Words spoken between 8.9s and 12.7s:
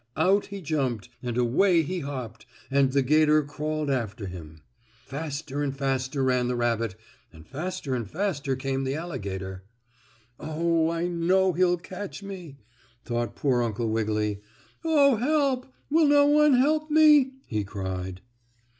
alligator. "Oh, I know he'll catch me!"